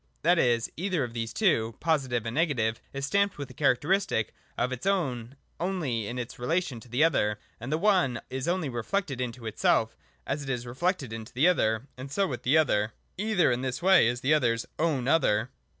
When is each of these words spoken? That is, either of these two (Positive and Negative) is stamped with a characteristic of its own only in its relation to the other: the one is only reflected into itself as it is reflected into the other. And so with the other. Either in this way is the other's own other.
That 0.23 0.39
is, 0.39 0.71
either 0.77 1.03
of 1.03 1.13
these 1.13 1.31
two 1.31 1.75
(Positive 1.79 2.25
and 2.25 2.33
Negative) 2.33 2.81
is 2.91 3.05
stamped 3.05 3.37
with 3.37 3.51
a 3.51 3.53
characteristic 3.53 4.33
of 4.57 4.71
its 4.71 4.87
own 4.87 5.35
only 5.59 6.07
in 6.07 6.17
its 6.17 6.39
relation 6.39 6.79
to 6.79 6.89
the 6.89 7.03
other: 7.03 7.37
the 7.59 7.77
one 7.77 8.19
is 8.31 8.47
only 8.47 8.67
reflected 8.67 9.21
into 9.21 9.45
itself 9.45 9.95
as 10.25 10.41
it 10.41 10.49
is 10.49 10.65
reflected 10.65 11.13
into 11.13 11.31
the 11.33 11.47
other. 11.47 11.85
And 11.99 12.11
so 12.11 12.25
with 12.25 12.41
the 12.41 12.57
other. 12.57 12.93
Either 13.19 13.51
in 13.51 13.61
this 13.61 13.83
way 13.83 14.07
is 14.07 14.21
the 14.21 14.33
other's 14.33 14.65
own 14.79 15.07
other. 15.07 15.51